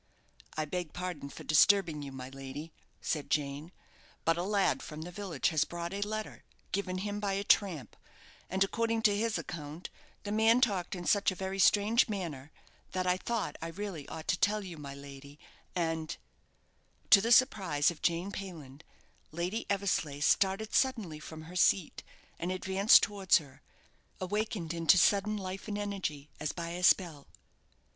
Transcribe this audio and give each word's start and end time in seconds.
"I 0.57 0.65
beg 0.65 0.93
pardon 0.93 1.29
for 1.29 1.43
disturbing 1.43 2.01
you, 2.01 2.11
my 2.11 2.29
lady," 2.29 2.73
said 3.01 3.29
Jane; 3.29 3.71
"but 4.25 4.35
a 4.35 4.41
lad 4.41 4.81
from 4.81 5.03
the 5.03 5.11
village 5.11 5.49
has 5.49 5.63
brought 5.63 5.93
a 5.93 6.01
letter, 6.01 6.43
given 6.71 6.97
him 6.97 7.19
by 7.19 7.33
a 7.33 7.43
tramp; 7.43 7.95
and, 8.49 8.63
according 8.63 9.03
to 9.03 9.15
his 9.15 9.37
account, 9.37 9.91
the 10.23 10.31
man 10.31 10.59
talked 10.59 10.95
in 10.95 11.05
such 11.05 11.29
a 11.29 11.35
very 11.35 11.59
strange 11.59 12.09
manner 12.09 12.51
that 12.93 13.05
I 13.05 13.15
thought 13.15 13.57
I 13.61 13.67
really 13.67 14.07
ought 14.07 14.27
to 14.29 14.39
tell 14.39 14.63
you, 14.63 14.75
my 14.75 14.95
lady; 14.95 15.37
and" 15.75 16.17
To 17.11 17.21
the 17.21 17.31
surprise 17.31 17.91
of 17.91 18.01
Jane 18.01 18.31
Payland, 18.31 18.81
Lady 19.31 19.67
Eversleigh 19.69 20.21
started 20.23 20.73
suddenly 20.73 21.19
from 21.19 21.43
her 21.43 21.55
seat, 21.55 22.01
and 22.39 22.51
advanced 22.51 23.03
towards 23.03 23.37
her, 23.37 23.61
awakened 24.19 24.73
into 24.73 24.97
sudden 24.97 25.37
life 25.37 25.67
and 25.67 25.77
energy 25.77 26.31
as 26.39 26.53
by 26.53 26.69
a 26.69 26.81
spell. 26.83 27.27